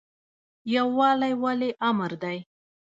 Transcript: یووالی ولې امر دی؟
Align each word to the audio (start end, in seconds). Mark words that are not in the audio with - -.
یووالی 0.73 1.33
ولې 1.43 1.69
امر 1.87 2.11
دی؟ 2.21 2.37